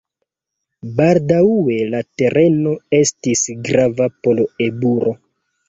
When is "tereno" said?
2.23-2.75